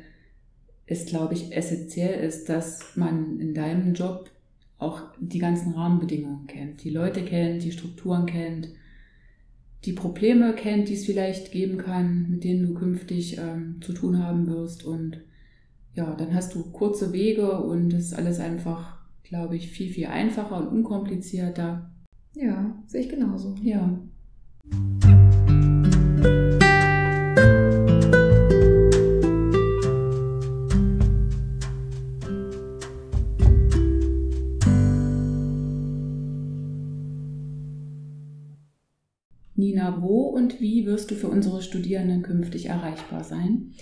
es, 0.87 1.07
glaube 1.07 1.35
ich, 1.35 1.55
essentiell 1.55 2.21
ist, 2.21 2.49
dass 2.49 2.97
man 2.97 3.41
in 3.41 3.55
deinem 3.55 3.95
Job 3.95 4.31
auch 4.79 5.03
die 5.21 5.39
ganzen 5.39 5.73
Rahmenbedingungen 5.73 6.47
kennt, 6.47 6.85
die 6.85 6.91
Leute 6.91 7.25
kennt, 7.25 7.65
die 7.65 7.73
Strukturen 7.73 8.27
kennt, 8.27 8.69
die 9.85 9.93
Probleme 9.93 10.55
kennt, 10.55 10.89
die 10.89 10.95
es 10.95 11.07
vielleicht 11.07 11.51
geben 11.51 11.79
kann, 11.79 12.31
mit 12.31 12.45
denen 12.45 12.67
du 12.67 12.75
künftig 12.75 13.39
ähm, 13.39 13.81
zu 13.81 13.93
tun 13.93 14.23
haben 14.23 14.47
wirst. 14.47 14.85
Und 14.85 15.21
ja, 15.95 16.15
dann 16.15 16.35
hast 16.35 16.55
du 16.55 16.71
kurze 16.71 17.13
Wege 17.13 17.61
und 17.61 17.93
es 17.93 18.07
ist 18.07 18.15
alles 18.15 18.39
einfach, 18.39 18.99
glaube 19.23 19.57
ich, 19.57 19.71
viel, 19.71 19.91
viel 19.91 20.07
einfacher 20.07 20.59
und 20.59 20.69
unkomplizierter. 20.69 21.91
Ja, 22.35 22.77
sehe 22.87 23.03
ich 23.03 23.09
genauso. 23.09 23.55
Ja. 23.63 23.99
Nina, 26.27 26.66
wie 40.61 40.87
wirst 40.87 41.11
du 41.11 41.15
für 41.15 41.29
unsere 41.29 41.63
Studierenden 41.63 42.23
künftig 42.23 42.67
erreichbar 42.67 43.25
sein? 43.25 43.73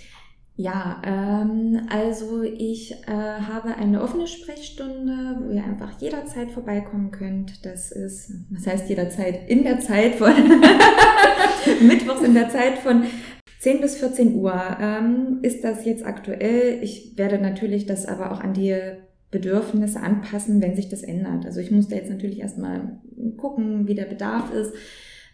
Ja, 0.57 1.01
ähm, 1.05 1.81
also 1.89 2.43
ich 2.43 2.93
äh, 3.07 3.11
habe 3.11 3.75
eine 3.75 4.01
offene 4.01 4.25
Sprechstunde, 4.25 5.37
wo 5.41 5.51
ihr 5.51 5.63
einfach 5.63 5.99
jederzeit 5.99 6.49
vorbeikommen 6.51 7.11
könnt. 7.11 7.65
Das 7.65 7.91
ist, 7.91 8.31
was 8.49 8.65
heißt 8.65 8.87
jederzeit? 8.87 9.49
In 9.49 9.63
der 9.63 9.81
Zeit 9.81 10.15
von 10.15 10.31
Mittwochs 11.87 12.21
in 12.21 12.33
der 12.33 12.49
Zeit 12.49 12.77
von 12.77 13.03
10 13.59 13.81
bis 13.81 13.97
14 13.97 14.35
Uhr 14.35 14.77
ähm, 14.79 15.39
ist 15.41 15.65
das 15.65 15.83
jetzt 15.83 16.05
aktuell. 16.05 16.81
Ich 16.81 17.17
werde 17.17 17.37
natürlich 17.37 17.85
das 17.85 18.05
aber 18.05 18.31
auch 18.31 18.39
an 18.39 18.53
die 18.53 18.77
Bedürfnisse 19.31 19.99
anpassen, 19.99 20.61
wenn 20.61 20.77
sich 20.77 20.87
das 20.87 21.03
ändert. 21.03 21.45
Also 21.45 21.59
ich 21.59 21.69
muss 21.69 21.89
da 21.89 21.97
jetzt 21.97 22.09
natürlich 22.09 22.39
erstmal 22.39 23.01
gucken, 23.35 23.87
wie 23.87 23.95
der 23.95 24.05
Bedarf 24.05 24.53
ist. 24.53 24.71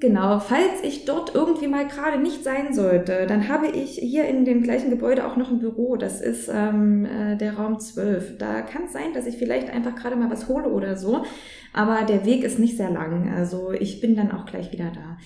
Genau, 0.00 0.38
falls 0.38 0.82
ich 0.82 1.06
dort 1.06 1.34
irgendwie 1.34 1.68
mal 1.68 1.86
gerade 1.86 2.18
nicht 2.18 2.44
sein 2.44 2.74
sollte, 2.74 3.26
dann 3.26 3.48
habe 3.48 3.68
ich 3.68 3.92
hier 3.92 4.26
in 4.26 4.44
dem 4.44 4.62
gleichen 4.62 4.90
Gebäude 4.90 5.26
auch 5.26 5.36
noch 5.36 5.50
ein 5.50 5.60
Büro. 5.60 5.96
Das 5.96 6.20
ist 6.20 6.50
ähm, 6.52 7.06
äh, 7.06 7.36
der 7.36 7.54
Raum 7.54 7.78
12. 7.78 8.36
Da 8.36 8.60
kann 8.60 8.84
es 8.84 8.92
sein, 8.92 9.14
dass 9.14 9.26
ich 9.26 9.38
vielleicht 9.38 9.70
einfach 9.70 9.94
gerade 9.94 10.16
mal 10.16 10.30
was 10.30 10.48
hole 10.48 10.68
oder 10.68 10.96
so. 10.96 11.24
Aber 11.72 12.04
der 12.06 12.26
Weg 12.26 12.44
ist 12.44 12.58
nicht 12.58 12.76
sehr 12.76 12.90
lang. 12.90 13.32
Also 13.34 13.72
ich 13.72 14.00
bin 14.00 14.14
dann 14.14 14.32
auch 14.32 14.46
gleich 14.46 14.72
wieder 14.72 14.90
da. 14.92 15.16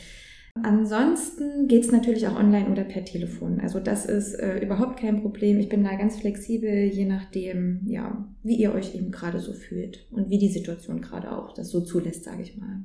Ansonsten 0.62 1.68
geht's 1.68 1.92
natürlich 1.92 2.26
auch 2.26 2.36
online 2.36 2.70
oder 2.70 2.84
per 2.84 3.04
Telefon. 3.04 3.60
Also 3.60 3.80
das 3.80 4.06
ist 4.06 4.34
äh, 4.34 4.58
überhaupt 4.58 4.98
kein 4.98 5.20
Problem. 5.22 5.58
Ich 5.58 5.68
bin 5.68 5.84
da 5.84 5.94
ganz 5.94 6.16
flexibel, 6.16 6.84
je 6.84 7.04
nachdem, 7.04 7.80
ja, 7.86 8.26
wie 8.42 8.56
ihr 8.56 8.74
euch 8.74 8.94
eben 8.94 9.10
gerade 9.10 9.40
so 9.40 9.52
fühlt 9.52 10.06
und 10.10 10.30
wie 10.30 10.38
die 10.38 10.48
Situation 10.48 11.00
gerade 11.00 11.36
auch 11.36 11.54
das 11.54 11.70
so 11.70 11.80
zulässt, 11.80 12.24
sage 12.24 12.42
ich 12.42 12.56
mal. 12.56 12.82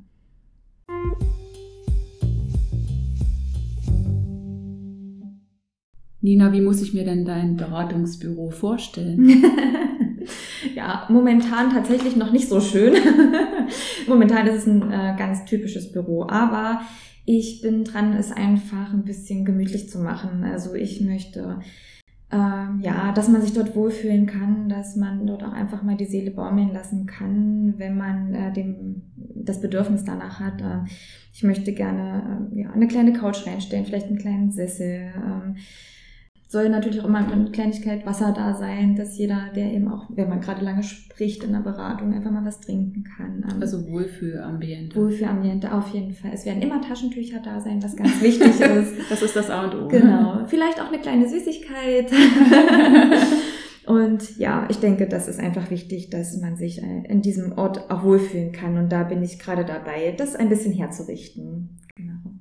Nina, 6.21 6.53
wie 6.53 6.61
muss 6.61 6.81
ich 6.81 6.93
mir 6.93 7.03
denn 7.03 7.25
dein 7.25 7.57
Beratungsbüro 7.57 8.49
vorstellen? 8.49 9.43
ja, 10.75 11.05
momentan 11.09 11.69
tatsächlich 11.69 12.15
noch 12.15 12.31
nicht 12.31 12.47
so 12.47 12.61
schön. 12.61 12.93
momentan 14.07 14.47
ist 14.47 14.59
es 14.59 14.67
ein 14.67 14.89
äh, 14.89 15.15
ganz 15.17 15.43
typisches 15.43 15.91
Büro, 15.91 16.25
aber 16.29 16.81
ich 17.25 17.61
bin 17.61 17.83
dran, 17.83 18.13
es 18.13 18.31
einfach 18.31 18.93
ein 18.93 19.05
bisschen 19.05 19.45
gemütlich 19.45 19.89
zu 19.89 19.99
machen. 19.99 20.43
Also 20.43 20.75
ich 20.75 21.01
möchte 21.01 21.59
ähm, 22.33 22.79
ja, 22.81 23.11
dass 23.11 23.29
man 23.29 23.43
sich 23.43 23.53
dort 23.53 23.75
wohlfühlen 23.75 24.25
kann, 24.25 24.67
dass 24.67 24.95
man 24.95 25.27
dort 25.27 25.43
auch 25.43 25.53
einfach 25.53 25.83
mal 25.83 25.95
die 25.95 26.05
Seele 26.05 26.31
baumeln 26.31 26.73
lassen 26.73 27.05
kann, 27.05 27.75
wenn 27.77 27.95
man 27.95 28.33
äh, 28.33 28.51
dem, 28.51 29.03
das 29.15 29.61
Bedürfnis 29.61 30.03
danach 30.03 30.39
hat. 30.39 30.59
Äh, 30.59 30.89
ich 31.31 31.43
möchte 31.43 31.73
gerne 31.73 32.49
äh, 32.51 32.61
ja, 32.61 32.71
eine 32.71 32.87
kleine 32.87 33.13
Couch 33.13 33.45
reinstellen, 33.45 33.85
vielleicht 33.85 34.07
einen 34.07 34.17
kleinen 34.17 34.51
Sessel. 34.51 35.13
Ähm, 35.15 35.57
soll 36.53 36.69
natürlich 36.69 37.01
auch 37.01 37.05
immer 37.05 37.17
eine 37.17 37.49
Kleinigkeit 37.49 38.05
Wasser 38.05 38.31
da 38.31 38.53
sein, 38.53 38.95
dass 38.95 39.17
jeder, 39.17 39.49
der 39.55 39.73
eben 39.73 39.91
auch, 39.91 40.05
wenn 40.09 40.29
man 40.29 40.39
gerade 40.39 40.63
lange 40.63 40.83
spricht 40.83 41.43
in 41.43 41.51
der 41.51 41.61
Beratung, 41.61 42.13
einfach 42.13 42.29
mal 42.29 42.45
was 42.45 42.61
trinken 42.61 43.03
kann. 43.03 43.43
Ähm, 43.51 43.59
also 43.59 43.89
Wohlfühlambiente. 43.89 44.95
Wohlfühlambiente, 44.95 45.73
auf 45.73 45.89
jeden 45.89 46.13
Fall. 46.13 46.29
Es 46.31 46.45
werden 46.45 46.61
immer 46.61 46.79
Taschentücher 46.79 47.39
da 47.43 47.59
sein, 47.59 47.81
was 47.81 47.95
ganz 47.95 48.21
wichtig 48.21 48.47
ist. 48.59 48.93
das 49.09 49.23
ist 49.23 49.35
das 49.35 49.49
A 49.49 49.63
und 49.63 49.73
O. 49.73 49.87
Genau. 49.87 50.45
Vielleicht 50.45 50.79
auch 50.79 50.89
eine 50.89 50.99
kleine 50.99 51.27
Süßigkeit. 51.27 52.11
Und 53.85 54.37
ja, 54.37 54.65
ich 54.69 54.77
denke, 54.77 55.09
das 55.09 55.27
ist 55.27 55.41
einfach 55.41 55.69
wichtig, 55.69 56.09
dass 56.09 56.39
man 56.39 56.55
sich 56.55 56.81
äh, 56.81 57.03
in 57.09 57.21
diesem 57.21 57.57
Ort 57.57 57.91
auch 57.91 58.05
wohlfühlen 58.05 58.53
kann. 58.53 58.77
Und 58.77 58.93
da 58.93 59.03
bin 59.03 59.21
ich 59.21 59.39
gerade 59.39 59.65
dabei, 59.65 60.13
das 60.17 60.37
ein 60.37 60.47
bisschen 60.47 60.71
herzurichten. 60.71 61.81
Genau. 61.93 62.31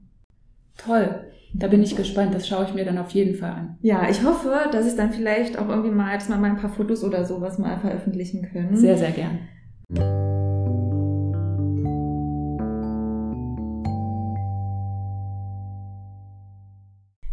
Toll. 0.76 1.33
Da 1.55 1.69
bin 1.69 1.83
ich 1.83 1.97
gespannt, 1.97 2.35
das 2.35 2.49
schaue 2.49 2.65
ich 2.65 2.75
mir 2.75 2.85
dann 2.87 2.97
auf 2.97 3.11
jeden 3.11 3.35
Fall 3.35 3.51
an. 3.51 3.79
Ja, 3.83 4.09
ich 4.09 4.25
hoffe, 4.25 4.51
dass 4.73 4.87
ich 4.87 4.97
dann 4.97 5.13
vielleicht 5.13 5.59
auch 5.59 5.69
irgendwie 5.69 5.91
mal, 5.91 6.15
dass 6.15 6.29
wir 6.31 6.37
mal 6.37 6.51
ein 6.51 6.57
paar 6.57 6.71
Fotos 6.71 7.05
oder 7.05 7.27
sowas 7.27 7.59
mal 7.59 7.79
veröffentlichen 7.79 8.49
können. 8.51 8.75
Sehr, 8.75 8.97
sehr 8.97 9.11
gern. 9.11 9.38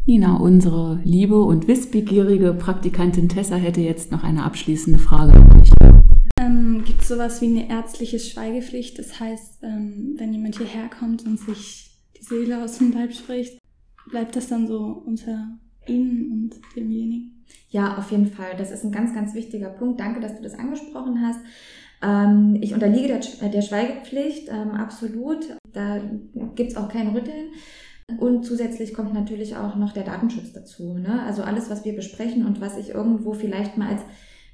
Nina, 0.06 0.36
unsere 0.36 1.00
liebe 1.06 1.42
und 1.42 1.68
wissbegierige 1.68 2.54
Praktikantin 2.54 3.30
Tessa 3.30 3.56
hätte 3.56 3.80
jetzt 3.80 4.12
noch 4.12 4.24
eine 4.24 4.44
abschließende 4.44 5.00
Frage 5.00 5.34
an 5.34 5.62
dich. 5.62 5.72
Ähm, 6.42 6.84
Gibt 6.84 7.04
es 7.04 7.08
sowas 7.08 7.42
wie 7.42 7.46
eine 7.46 7.70
ärztliche 7.70 8.20
Schweigepflicht? 8.20 9.00
Das 9.00 9.20
heißt, 9.20 9.64
ähm, 9.64 10.16
wenn 10.18 10.34
jemand 10.34 10.58
hierher 10.58 10.90
kommt 10.90 11.26
und 11.26 11.40
sich 11.40 11.92
die 12.20 12.24
Seele 12.24 12.62
aus 12.64 12.80
dem 12.80 12.92
Leib 12.92 13.14
spricht, 13.14 13.60
bleibt 14.10 14.36
das 14.36 14.48
dann 14.48 14.68
so 14.68 15.04
unter 15.06 15.58
Ihnen 15.88 16.32
und 16.32 16.76
demjenigen? 16.76 17.46
Ja, 17.70 17.98
auf 17.98 18.12
jeden 18.12 18.28
Fall. 18.28 18.56
Das 18.58 18.72
ist 18.72 18.84
ein 18.84 18.92
ganz, 18.92 19.14
ganz 19.14 19.34
wichtiger 19.34 19.70
Punkt. 19.70 20.00
Danke, 20.00 20.20
dass 20.20 20.36
du 20.36 20.42
das 20.42 20.58
angesprochen 20.58 21.22
hast. 21.22 21.40
Ähm, 22.02 22.58
ich 22.62 22.74
unterliege 22.74 23.08
der, 23.08 23.62
Schweigepflicht, 23.62 24.50
ähm, 24.50 24.72
absolut. 24.72 25.58
Da 25.74 26.02
gibt's 26.56 26.76
auch 26.76 26.90
kein 26.90 27.10
Rütteln. 27.10 27.50
Und 28.18 28.44
zusätzlich 28.44 28.94
kommt 28.94 29.14
natürlich 29.14 29.56
auch 29.56 29.76
noch 29.76 29.94
der 29.94 30.04
Datenschutz 30.04 30.52
dazu. 30.52 30.96
Ne? 30.98 31.22
Also 31.24 31.44
alles, 31.44 31.70
was 31.70 31.86
wir 31.86 31.96
besprechen 31.96 32.46
und 32.46 32.60
was 32.60 32.78
ich 32.78 32.90
irgendwo 32.90 33.34
vielleicht 33.34 33.78
mal 33.78 33.90
als 33.90 34.02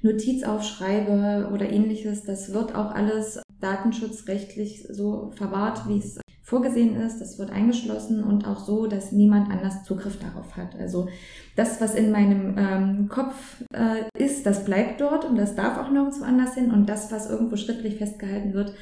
Notiz 0.02 0.44
aufschreibe 0.44 1.50
oder 1.52 1.70
ähnliches, 1.70 2.24
das 2.24 2.52
wird 2.52 2.74
auch 2.74 2.94
alles 2.94 3.40
datenschutzrechtlich 3.60 4.86
so 4.90 5.32
verwahrt, 5.34 5.88
wie 5.88 5.98
es 5.98 6.18
vorgesehen 6.46 6.94
ist. 6.94 7.20
Das 7.20 7.40
wird 7.40 7.50
eingeschlossen 7.50 8.22
und 8.22 8.46
auch 8.46 8.60
so, 8.60 8.86
dass 8.86 9.10
niemand 9.10 9.50
anders 9.50 9.82
Zugriff 9.82 10.16
darauf 10.20 10.56
hat. 10.56 10.78
Also 10.78 11.08
das, 11.56 11.80
was 11.80 11.96
in 11.96 12.12
meinem 12.12 12.56
ähm, 12.56 13.08
Kopf 13.08 13.64
äh, 13.72 14.04
ist, 14.16 14.46
das 14.46 14.64
bleibt 14.64 15.00
dort 15.00 15.24
und 15.24 15.36
das 15.36 15.56
darf 15.56 15.76
auch 15.76 15.90
nirgendwo 15.90 16.22
anders 16.22 16.54
hin. 16.54 16.70
Und 16.70 16.88
das, 16.88 17.10
was 17.10 17.28
irgendwo 17.28 17.56
schriftlich 17.56 17.96
festgehalten 17.96 18.54
wird, 18.54 18.74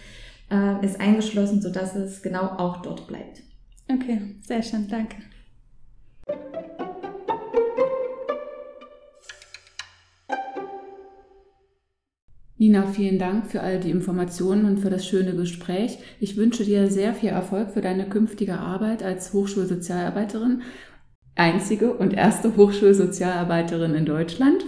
äh, 0.50 0.84
ist 0.84 1.00
eingeschlossen, 1.00 1.62
sodass 1.62 1.96
es 1.96 2.20
genau 2.20 2.42
auch 2.42 2.82
dort 2.82 3.06
bleibt. 3.06 3.42
Okay, 3.90 4.20
sehr 4.42 4.62
schön, 4.62 4.86
danke. 4.86 5.16
Nina, 12.64 12.86
vielen 12.86 13.18
Dank 13.18 13.50
für 13.50 13.60
all 13.60 13.78
die 13.78 13.90
Informationen 13.90 14.64
und 14.64 14.78
für 14.78 14.88
das 14.88 15.06
schöne 15.06 15.34
Gespräch. 15.34 15.98
Ich 16.18 16.38
wünsche 16.38 16.64
dir 16.64 16.90
sehr 16.90 17.12
viel 17.12 17.28
Erfolg 17.28 17.72
für 17.72 17.82
deine 17.82 18.08
künftige 18.08 18.58
Arbeit 18.58 19.02
als 19.02 19.34
Hochschulsozialarbeiterin. 19.34 20.62
Einzige 21.34 21.92
und 21.92 22.14
erste 22.14 22.56
Hochschulsozialarbeiterin 22.56 23.94
in 23.94 24.06
Deutschland. 24.06 24.64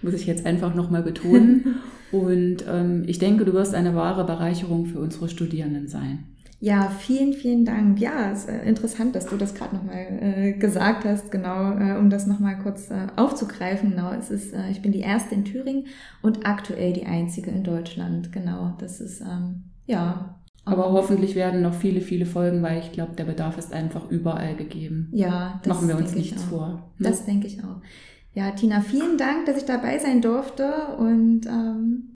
Muss 0.00 0.14
ich 0.14 0.24
jetzt 0.24 0.46
einfach 0.46 0.74
nochmal 0.74 1.02
betonen. 1.02 1.80
Und 2.12 2.64
ähm, 2.66 3.04
ich 3.06 3.18
denke, 3.18 3.44
du 3.44 3.52
wirst 3.52 3.74
eine 3.74 3.94
wahre 3.94 4.24
Bereicherung 4.24 4.86
für 4.86 4.98
unsere 4.98 5.28
Studierenden 5.28 5.86
sein. 5.86 6.20
Ja, 6.60 6.90
vielen, 6.90 7.34
vielen 7.34 7.64
Dank. 7.64 8.00
Ja, 8.00 8.32
es 8.32 8.40
ist 8.40 8.48
äh, 8.48 8.68
interessant, 8.68 9.14
dass 9.14 9.26
du 9.26 9.36
das 9.36 9.54
gerade 9.54 9.76
nochmal 9.76 10.06
äh, 10.20 10.52
gesagt 10.54 11.04
hast, 11.04 11.30
genau, 11.30 11.78
äh, 11.78 11.96
um 11.96 12.10
das 12.10 12.26
nochmal 12.26 12.58
kurz 12.58 12.90
äh, 12.90 13.06
aufzugreifen. 13.14 13.90
Genau, 13.90 14.12
es 14.12 14.30
ist, 14.30 14.52
äh, 14.52 14.68
ich 14.70 14.82
bin 14.82 14.90
die 14.90 15.00
erste 15.00 15.36
in 15.36 15.44
Thüringen 15.44 15.86
und 16.20 16.46
aktuell 16.46 16.92
die 16.92 17.06
einzige 17.06 17.50
in 17.50 17.62
Deutschland. 17.62 18.32
Genau, 18.32 18.74
das 18.78 19.00
ist, 19.00 19.20
ähm, 19.20 19.64
ja. 19.86 20.34
Aber 20.64 20.92
hoffentlich 20.92 21.34
werden 21.34 21.62
noch 21.62 21.74
viele, 21.74 22.00
viele 22.00 22.26
Folgen, 22.26 22.62
weil 22.62 22.80
ich 22.80 22.92
glaube, 22.92 23.14
der 23.14 23.24
Bedarf 23.24 23.56
ist 23.56 23.72
einfach 23.72 24.10
überall 24.10 24.56
gegeben. 24.56 25.08
Ja, 25.12 25.60
das 25.62 25.74
machen 25.74 25.88
wir 25.88 25.96
uns 25.96 26.14
nichts 26.14 26.42
vor. 26.42 26.90
Ne? 26.98 27.08
Das 27.08 27.24
denke 27.24 27.46
ich 27.46 27.62
auch. 27.62 27.80
Ja, 28.34 28.50
Tina, 28.50 28.80
vielen 28.80 29.16
Dank, 29.16 29.46
dass 29.46 29.56
ich 29.56 29.64
dabei 29.64 29.98
sein 29.98 30.20
durfte 30.20 30.70
und 30.98 31.46
ähm, 31.46 32.14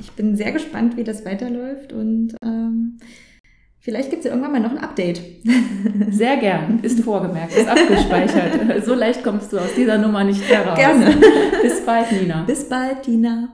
ich 0.00 0.12
bin 0.12 0.34
sehr 0.34 0.50
gespannt, 0.50 0.96
wie 0.96 1.04
das 1.04 1.24
weiterläuft 1.24 1.92
und 1.92 2.34
ähm, 2.42 2.98
Vielleicht 3.84 4.10
gibt 4.10 4.20
es 4.20 4.26
ja 4.26 4.30
irgendwann 4.30 4.52
mal 4.52 4.60
noch 4.60 4.70
ein 4.70 4.78
Update. 4.78 5.20
Sehr 6.10 6.36
gern. 6.36 6.78
Ist 6.82 7.00
vorgemerkt, 7.00 7.56
ist 7.56 7.68
abgespeichert. 7.68 8.84
So 8.84 8.94
leicht 8.94 9.24
kommst 9.24 9.52
du 9.52 9.58
aus 9.58 9.74
dieser 9.76 9.98
Nummer 9.98 10.22
nicht 10.22 10.48
heraus. 10.48 10.78
Gerne. 10.78 11.16
Bis 11.62 11.84
bald, 11.84 12.12
Nina. 12.12 12.44
Bis 12.46 12.68
bald, 12.68 13.02
Tina. 13.02 13.48